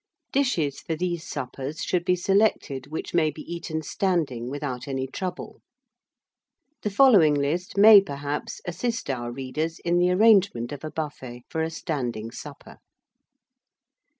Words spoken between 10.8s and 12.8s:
a buffet for a standing supper.